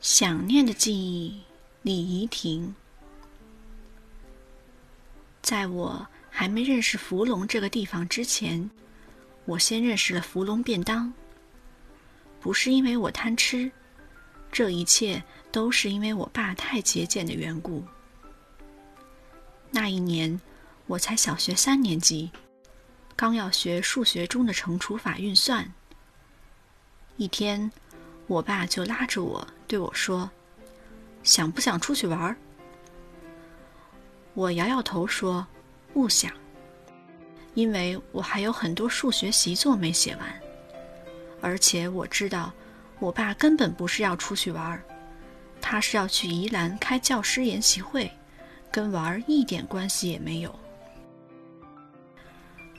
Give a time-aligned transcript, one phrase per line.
[0.00, 1.42] 想念的记忆，
[1.82, 2.72] 李怡婷。
[5.42, 8.70] 在我还没认识福龙这个地方之前，
[9.44, 11.12] 我先认识了福龙便当。
[12.40, 13.70] 不是因为我贪吃，
[14.52, 17.82] 这一切都是因为我爸太节俭的缘故。
[19.70, 20.40] 那一年，
[20.86, 22.30] 我才小学三年级，
[23.16, 25.72] 刚要学数学中的乘除法运算。
[27.16, 27.68] 一天。
[28.28, 30.28] 我爸就拉着我对我说
[31.22, 32.34] ：“想不想出去玩？”
[34.34, 35.46] 我摇摇头说
[35.92, 36.32] ：“不想，
[37.54, 40.40] 因为我还有很多数学习作没写完，
[41.42, 42.52] 而且我知道
[42.98, 44.82] 我爸根本不是要出去玩，
[45.60, 48.10] 他是要去宜兰开教师研习会，
[48.72, 50.58] 跟玩一点关系也没有。”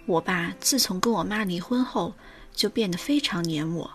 [0.08, 2.16] 我爸自从跟我妈离婚后，
[2.52, 3.92] 就变得非常黏我。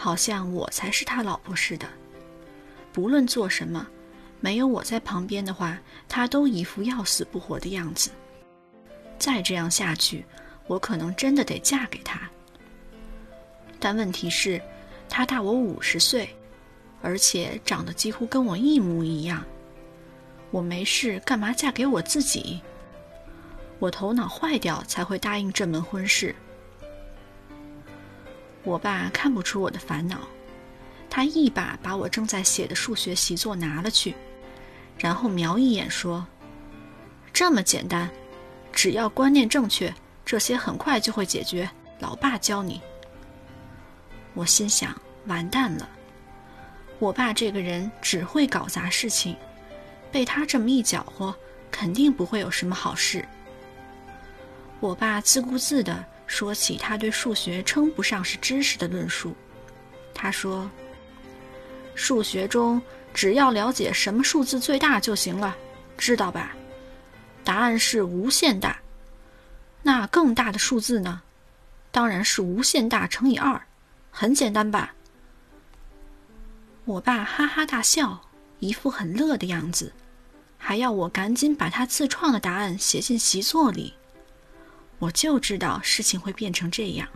[0.00, 1.88] 好像我才是他老婆似的，
[2.92, 3.84] 不论做什么，
[4.40, 5.76] 没有我在旁边的话，
[6.08, 8.10] 他都一副要死不活的样子。
[9.18, 10.24] 再这样下去，
[10.68, 12.30] 我可能真的得嫁给他。
[13.80, 14.62] 但问题是，
[15.08, 16.28] 他大我五十岁，
[17.02, 19.44] 而且长得几乎跟我一模一样。
[20.52, 22.60] 我没事干嘛嫁给我自己？
[23.80, 26.34] 我头脑坏掉才会答应这门婚事。
[28.68, 30.18] 我爸看不出我的烦恼，
[31.08, 34.14] 他一把把我正在写的数学习作拿了去，
[34.98, 36.26] 然后瞄一眼说
[37.32, 38.10] ：“这么简单，
[38.70, 41.66] 只要观念正确，这些很快就会解决。
[41.98, 42.82] 老爸教你。”
[44.36, 44.94] 我心想：
[45.24, 45.88] 完蛋了，
[46.98, 49.34] 我爸这个人只会搞砸事情，
[50.12, 51.34] 被他这么一搅和，
[51.70, 53.26] 肯定不会有什么好事。
[54.78, 56.04] 我爸自顾自的。
[56.28, 59.34] 说起他对数学称不上是知识的论述，
[60.14, 60.70] 他说
[61.96, 62.80] ：“数学中
[63.12, 65.56] 只要了解什么数字最大就行了，
[65.96, 66.54] 知道吧？
[67.42, 68.78] 答案是无限大。
[69.82, 71.22] 那更大的数字呢？
[71.90, 73.60] 当然是无限大乘以二，
[74.10, 74.94] 很简单吧？”
[76.84, 78.20] 我爸哈哈大笑，
[78.60, 79.92] 一副很乐的样子，
[80.58, 83.94] 还要我赶紧把他自创的答案写进习作里。
[84.98, 87.08] 我就知道事情会变成这样。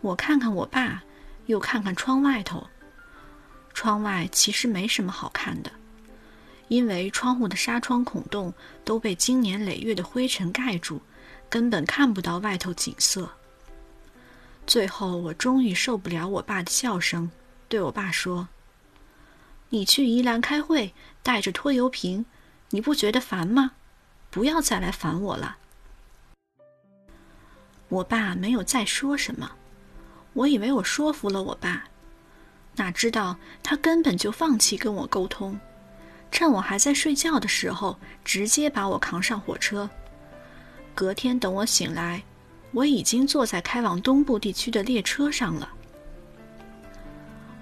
[0.00, 1.02] 我看看我爸，
[1.46, 2.66] 又看看窗外头。
[3.72, 5.70] 窗外其实没什么好看的，
[6.66, 8.52] 因为窗户的纱窗孔洞
[8.84, 11.00] 都被经年累月的灰尘盖住，
[11.48, 13.30] 根本看不到外头景色。
[14.66, 17.30] 最后，我终于受不了我爸的笑声，
[17.68, 18.48] 对我爸说
[19.70, 22.26] ：“你去宜兰开会，带着拖油瓶，
[22.70, 23.72] 你不觉得烦吗？
[24.28, 25.56] 不要再来烦我了。”
[27.88, 29.50] 我爸没有再说什么，
[30.34, 31.84] 我以为我说服了我爸，
[32.76, 35.58] 哪知道他根本就放弃跟我沟通，
[36.30, 39.88] 趁我还在睡觉的时候，直接把我扛上火车。
[40.94, 42.22] 隔天等我醒来，
[42.72, 45.68] 我已经坐在开往东部地区的列车上了。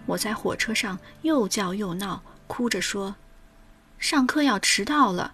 [0.07, 3.15] 我在火车上又叫又闹，哭着说
[3.99, 5.33] ：“上课要迟到了，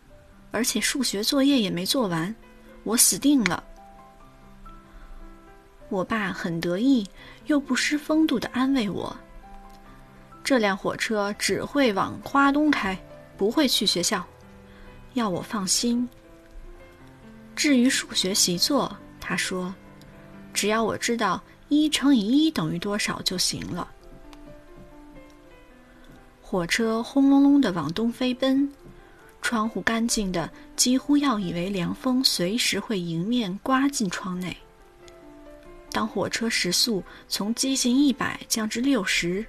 [0.51, 2.35] 而且数学作业也没做完，
[2.85, 3.65] 我死定了。”
[5.93, 7.07] 我爸很得意，
[7.49, 9.15] 又不失风度的安慰我
[10.43, 12.99] ：“这辆火车只会往花东开，
[13.37, 14.25] 不会去学校，
[15.13, 16.09] 要我放心。”
[17.55, 19.75] 至于数学习作，他说
[20.55, 23.87] ：“只要我知道一乘以一等于多少就行了。”
[26.41, 28.73] 火车轰隆隆的往东飞奔，
[29.43, 34.57] 窗户干净的几乎要以为凉风随时会迎面刮进窗内。
[35.93, 39.45] 当火车时速从接近一百降至六十，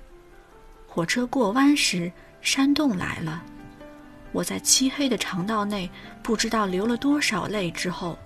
[0.85, 2.11] 火车过弯时，
[2.41, 3.41] 山洞来了。
[4.33, 5.89] 我在漆黑的肠道内
[6.21, 8.17] 不知道流了多少泪之后，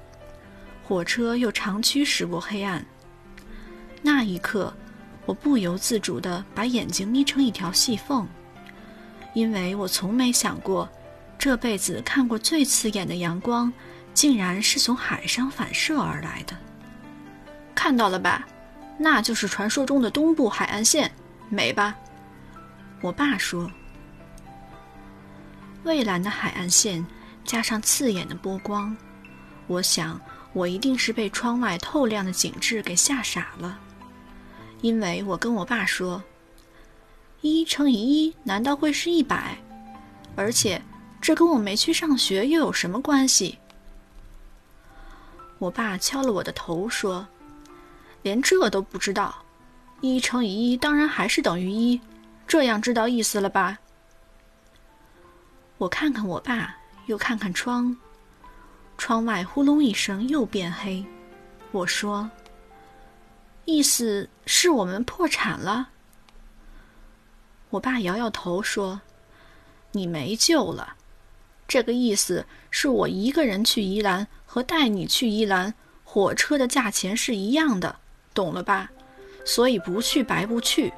[0.84, 2.84] 火车又长驱驶过黑暗。
[4.02, 4.74] 那一刻，
[5.26, 8.28] 我不由自主地把眼睛眯成一条细缝，
[9.34, 10.90] 因为我从没想过，
[11.38, 13.72] 这辈子看过最刺眼的阳光，
[14.14, 16.58] 竟然是从海上反射而来的。
[17.88, 18.46] 看到了吧，
[18.98, 21.10] 那就是传说中的东部海岸线，
[21.48, 21.96] 美吧？
[23.00, 23.72] 我爸说。
[25.86, 27.08] 蔚蓝的海岸线
[27.46, 28.94] 加上刺眼的波光，
[29.68, 30.20] 我想
[30.52, 33.80] 我一定是被窗外透亮的景致给吓傻了，
[34.82, 36.22] 因为我跟我爸说
[37.40, 39.58] ：“一乘以一难道会是一百？
[40.36, 40.82] 而且
[41.22, 43.58] 这跟我没去上学又有什么关系？”
[45.58, 47.26] 我爸敲了我的头说。
[48.28, 49.34] 连这都不知道，
[50.02, 51.98] 一乘以一当然还是等于一，
[52.46, 53.78] 这样知道意思了吧？
[55.78, 56.76] 我看看我爸，
[57.06, 57.96] 又看看窗，
[58.98, 61.06] 窗外呼隆一声又变黑。
[61.72, 62.30] 我说
[63.64, 65.88] ：“意思是我们破产了。”
[67.72, 69.00] 我爸摇摇头说
[69.94, 70.96] ：“你没救了。
[71.66, 75.74] 这个意思是我一个人去宜兰和带你去宜兰，
[76.04, 78.00] 火车的价钱是一样的，
[78.38, 78.92] 懂了吧？
[79.44, 80.94] 所以不去白不去。”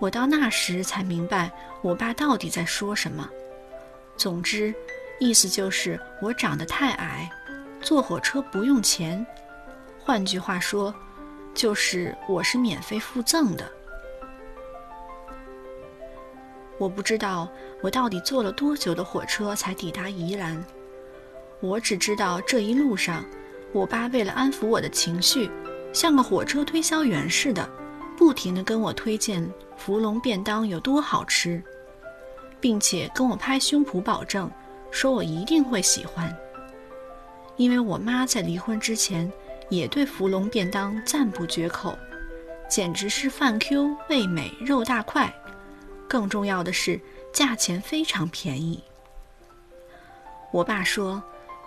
[0.00, 1.48] 我到那时才明白
[1.80, 3.28] 我爸到底在说什么。
[4.16, 4.74] 总之，
[5.20, 7.30] 意思就是我长得太矮，
[7.80, 9.24] 坐火车不用钱。
[10.00, 10.92] 换句话说，
[11.54, 13.64] 就是我是免费附赠的。
[16.78, 17.48] 我不知道
[17.80, 20.64] 我到底坐了多久的火车才抵达宜兰。
[21.60, 23.24] 我只知道这一路上，
[23.72, 25.50] 我爸为了安抚我的情绪，
[25.92, 27.68] 像个火车推销员似的，
[28.16, 31.62] 不停地跟我推荐福隆便当有多好吃，
[32.60, 34.50] 并且跟我拍胸脯保证，
[34.90, 36.34] 说我一定会喜欢。
[37.56, 39.30] 因为我妈在离婚之前
[39.70, 41.96] 也对福隆便当赞不绝口，
[42.68, 45.32] 简直是饭 Q 味美肉大块。
[46.08, 47.00] 更重要的是，
[47.32, 48.82] 价钱非常便宜。
[50.50, 51.22] 我爸说，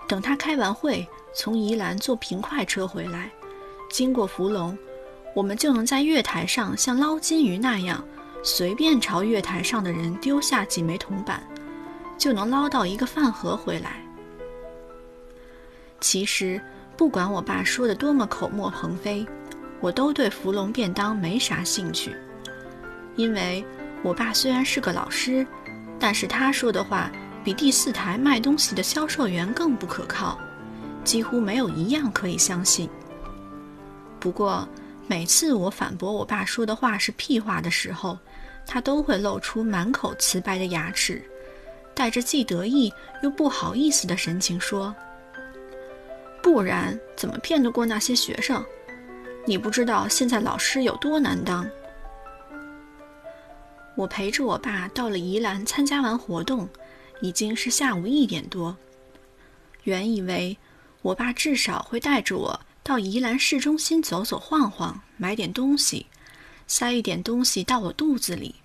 [0.07, 3.29] 等他开完会，从宜兰坐平快车回来，
[3.91, 4.75] 经过福隆，
[5.35, 8.01] 我们就能在月台上像捞金鱼那样，
[8.41, 11.43] 随便朝月台上的人丢下几枚铜板，
[12.17, 14.01] 就能捞到一个饭盒回来。
[15.99, 16.61] 其实，
[16.95, 19.27] 不管我爸说的多么口沫横飞，
[19.81, 22.15] 我都对福隆便当没啥兴趣，
[23.15, 23.63] 因为。
[24.03, 25.43] 我爸虽然是个老师，
[25.99, 27.11] 但是他说的话
[27.43, 30.39] 比第四台卖东西的销售员更不可靠，
[31.05, 32.89] 几乎没有一样可以相信。
[34.19, 34.67] 不过
[35.07, 38.17] 每次我反驳我爸说的话是屁话的时候，
[38.65, 41.21] 他都会露出满口瓷白的牙齿，
[41.93, 42.91] 带着既得意
[43.21, 44.93] 又不好意思的神情说
[46.41, 48.65] ：“不然怎么骗得过那些学生？
[49.45, 51.69] 你不知道现在老师有多难当。”
[53.95, 56.67] 我陪着我爸到了宜兰，参加完活动，
[57.21, 58.75] 已经是下午一点多。
[59.83, 60.57] 原以为
[61.05, 66.07] 我爸至少会带着我到宜兰市中心走走晃晃，买点东西，
[66.65, 68.55] 塞一点东西到我肚子里。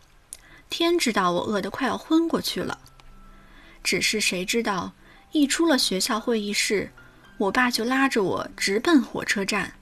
[0.70, 2.78] 天知道我饿得快要昏过去了。
[3.84, 4.94] 只是谁知道，
[5.32, 6.90] 一出了学校会议室，
[7.36, 9.74] 我爸就拉着我直奔火车站，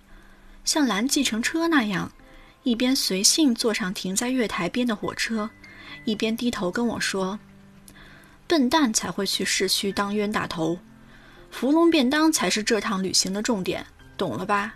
[0.64, 2.10] 像拦计程车那样。
[2.64, 5.48] 一边随性坐上停在月台边的火车，
[6.04, 7.38] 一边低头跟我说
[8.48, 10.80] ：“笨蛋才会去市区当冤大头，
[11.50, 13.84] 福隆便当才是这趟旅行的重点，
[14.16, 14.74] 懂了吧？”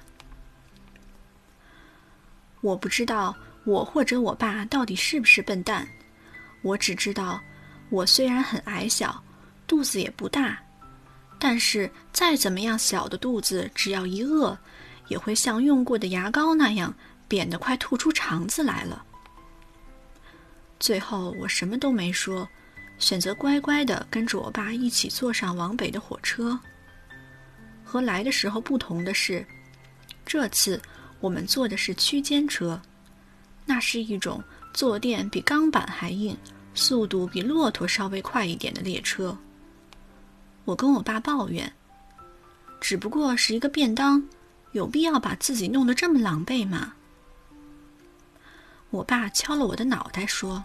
[2.61, 3.35] 我不知道
[3.65, 5.87] 我或者我爸到底是不是笨蛋，
[6.63, 7.41] 我只知道，
[7.91, 9.23] 我虽然很矮小，
[9.67, 10.59] 肚子也不大，
[11.39, 14.57] 但是再怎么样小的肚子，只要一饿，
[15.09, 16.95] 也会像用过的牙膏那样。
[17.29, 19.03] 扁得快吐出肠子来了。
[20.79, 22.47] 最后我什么都没说，
[23.03, 26.57] 选择乖乖的跟着我爸一起坐上往北的火车。
[27.85, 29.45] 和来的时候不同的是，
[30.25, 30.81] 这次
[31.19, 32.81] 我们坐的是区间车，
[33.67, 34.43] 那是一种
[34.73, 36.39] 坐垫比钢板还硬、
[36.75, 39.37] 速度比骆驼稍微快一点的列车。
[40.65, 41.71] 我跟我爸抱怨
[42.81, 44.23] ：“只不过是一个便当，
[44.71, 46.95] 有必要把自己弄得这么狼狈吗？”
[48.91, 50.63] 我爸敲了我的脑袋，说：“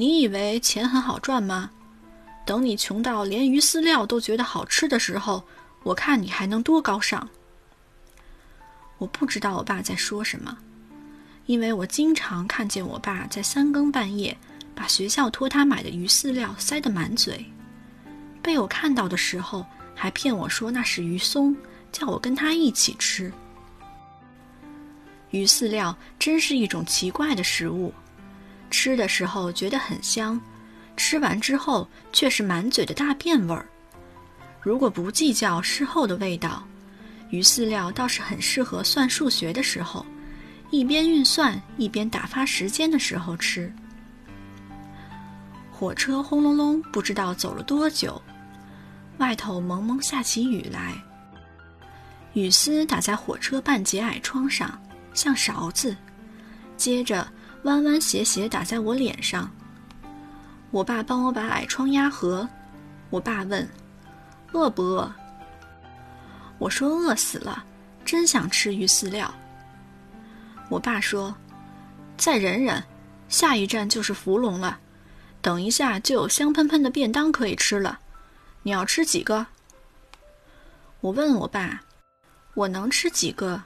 [0.00, 1.70] 你以为钱很好赚吗？
[2.46, 5.44] 等你穷到连鱼饲料都觉得好吃的时候，
[5.82, 7.28] 我看你还能多高尚。”
[8.96, 10.56] 我不知道我爸在说什么，
[11.44, 14.34] 因为我经常看见我爸在三更半夜
[14.74, 17.44] 把学校托他买的鱼饲料塞得满嘴，
[18.40, 21.54] 被我看到的时候还骗我说那是鱼松，
[21.92, 23.30] 叫我跟他一起吃。
[25.28, 27.92] 鱼饲料真是一种奇怪的食物，
[28.70, 30.40] 吃的时候觉得很香，
[30.96, 33.66] 吃完之后却是满嘴的大便味儿。
[34.62, 36.62] 如果不计较事后的味道，
[37.30, 40.06] 鱼饲料倒是很适合算数学的时候，
[40.70, 43.72] 一边运算一边打发时间的时候吃。
[45.70, 48.20] 火车轰隆隆，不知道走了多久，
[49.18, 50.94] 外头蒙蒙下起雨来，
[52.34, 54.78] 雨丝打在火车半截矮窗上。
[55.12, 55.96] 像勺子，
[56.76, 57.26] 接着
[57.64, 59.50] 弯弯斜斜打在我脸上。
[60.70, 62.48] 我爸帮我把矮窗压合。
[63.10, 63.68] 我爸问
[64.52, 65.12] ：“饿不饿？”
[66.58, 67.64] 我说：“饿死了，
[68.04, 69.32] 真想吃鱼饲料。”
[70.70, 71.34] 我爸说
[72.16, 72.82] ：“再忍忍，
[73.28, 74.78] 下一站就是芙蓉了。
[75.42, 77.98] 等一下就有香喷喷的便当可以吃了。
[78.62, 79.46] 你要吃几个？
[81.00, 81.80] 我问我爸
[82.54, 83.60] ：“我能吃几个？”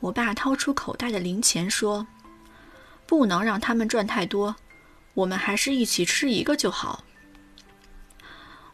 [0.00, 2.06] 我爸掏出口袋的零钱说
[3.06, 4.54] ：“不能让他们赚太多，
[5.14, 7.04] 我们还是一起吃一个就好。”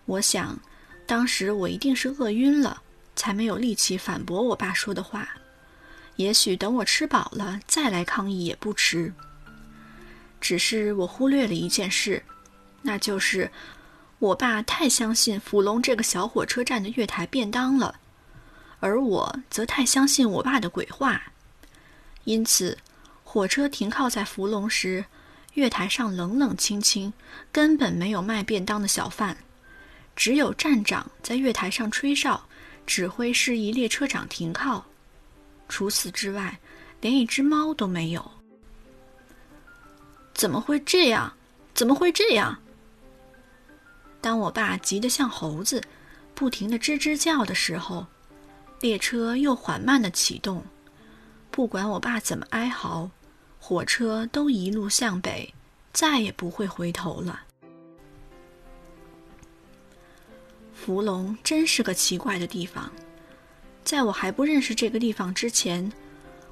[0.07, 0.59] 我想，
[1.07, 2.83] 当时我一定是饿晕了，
[3.15, 5.29] 才没有力气反驳我爸说的话。
[6.17, 9.13] 也许等我吃饱了再来抗议也不迟。
[10.41, 12.23] 只是我忽略了一件事，
[12.83, 13.51] 那就是
[14.19, 17.95] 我爸太相信福隆这个小火车站的月台便当了，
[18.81, 21.23] 而我则太相信我爸的鬼话。
[22.25, 22.77] 因此，
[23.33, 25.05] 火车停靠在福隆时，
[25.55, 27.13] 月台上冷冷清清，
[27.53, 29.37] 根本没有卖便当的小贩，
[30.17, 32.49] 只有站长在月台上吹哨，
[32.85, 34.85] 指挥示意列车长停靠。
[35.69, 36.59] 除此之外，
[37.01, 38.33] 连一只猫都没有。
[40.35, 41.33] 怎么会这样？
[41.73, 42.59] 怎么会这样？
[44.21, 45.81] 当我爸急得像猴子，
[46.35, 48.05] 不停的吱吱叫的时候，
[48.81, 50.65] 列车又缓慢的启动。
[51.53, 53.09] 不管我爸怎么哀嚎，
[53.61, 55.55] 火车都一路向北，
[55.93, 57.43] 再也不会回头了。
[60.75, 62.91] 福隆真是个奇怪的地方，
[63.85, 65.93] 在我还不认识这个地方之前。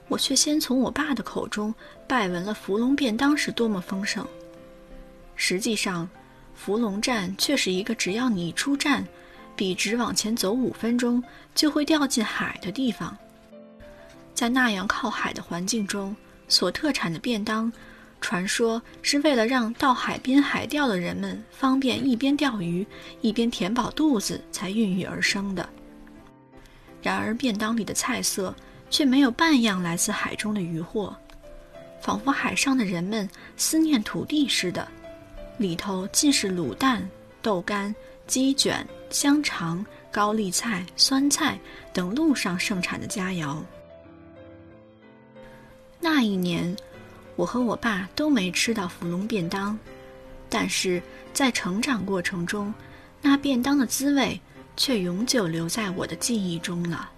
[0.06, 1.74] 我却先从我爸的口中
[2.06, 4.26] 拜闻了福隆便当是多么丰盛。
[5.36, 6.08] 实际上，
[6.54, 9.06] 福隆站却是一个只要你一出站，
[9.54, 11.22] 笔直往前走五分钟
[11.54, 13.14] 就会掉进海的地方。
[14.34, 16.16] 在那样靠海的环境中，
[16.48, 17.72] 所特产的便当，
[18.20, 22.86] 传说是为了让到海边海钓的人们方便一边钓鱼
[23.20, 25.68] 一边填饱肚子才孕育而生的。
[27.02, 28.54] 然而，便当里的菜色。
[28.90, 31.14] 却没有半样来自海中的渔获，
[32.00, 34.88] 仿佛海上的人们思念土地似的。
[35.58, 37.06] 里头尽是卤蛋、
[37.42, 37.94] 豆干、
[38.26, 41.58] 鸡卷、香肠、高丽菜、酸菜
[41.92, 43.58] 等路上盛产的佳肴。
[46.00, 46.76] 那一年，
[47.36, 49.78] 我和我爸都没吃到芙蓉便当，
[50.48, 51.02] 但是
[51.32, 52.72] 在成长过程中，
[53.20, 54.40] 那便当的滋味
[54.76, 57.10] 却永久留在我的记忆中了。